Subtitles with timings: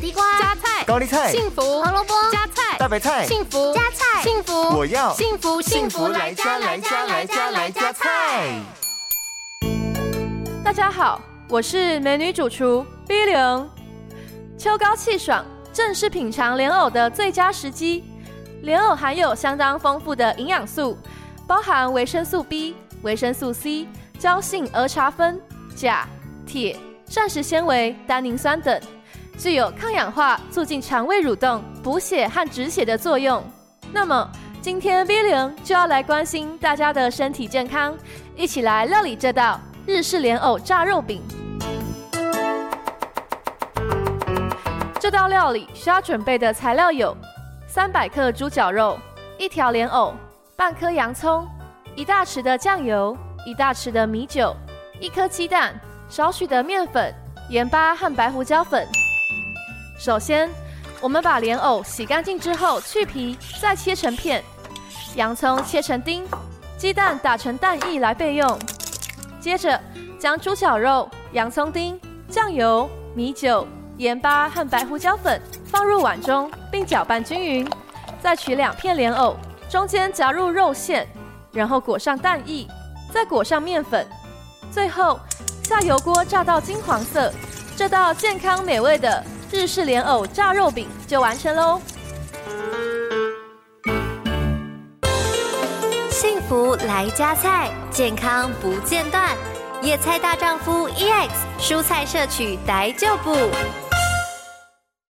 [0.00, 8.58] 地瓜、加菜、高丽菜、幸福、胡萝卜、加菜、大白菜、幸福、加菜、幸福，我要幸福幸福来加来加来加来加菜。
[10.64, 13.70] 大家好，我是美女主厨 B 零。
[14.56, 18.02] 秋高气爽，正是品尝莲藕的最佳时机。
[18.62, 20.96] 莲藕含有相当丰富的营养素，
[21.46, 23.86] 包含维生素 B、维生素 C、
[24.18, 25.38] 胶性儿茶酚、
[25.76, 26.08] 钾、
[26.46, 26.74] 铁、
[27.06, 28.80] 膳食纤维、单宁酸等。
[29.40, 33.42] 具有抗氧化、促进肠胃蠕动、补血和止血的作用。
[33.90, 37.96] 那么，今天 V 零就要来关心大家的身体健康，
[38.36, 41.22] 一起来料理这道日式莲藕炸肉饼。
[45.00, 47.16] 这道料理需要准备的材料有：
[47.66, 48.98] 三百克猪绞肉、
[49.38, 50.12] 一条莲藕、
[50.54, 51.48] 半颗洋葱、
[51.96, 54.54] 一大匙的酱油、一大匙的米酒、
[55.00, 55.74] 一颗鸡蛋、
[56.10, 57.10] 少许的面粉、
[57.48, 58.86] 盐巴和白胡椒粉。
[60.00, 60.48] 首先，
[60.98, 64.40] 我们把莲藕洗干净之后去皮，再切成片；
[65.14, 66.26] 洋葱切成丁，
[66.78, 68.58] 鸡蛋打成蛋液来备用。
[69.38, 69.78] 接着，
[70.18, 77.70] 将猪脚肉、洋葱丁、酱油、米酒、盐巴和白胡椒粉放入碗中，并搅拌均匀。
[78.22, 79.36] 再取两片莲藕，
[79.68, 81.06] 中间夹入肉馅，
[81.52, 82.66] 然后裹上蛋液，
[83.12, 84.08] 再裹上面粉，
[84.72, 85.20] 最后
[85.62, 87.30] 下油锅炸到金黄色。
[87.76, 91.80] 这道健康美味的日式莲藕炸肉饼就完成喽！
[96.10, 99.36] 幸福来加菜，健康不间断。
[99.82, 103.34] 野菜大丈夫 EX，蔬菜摄取逮就补。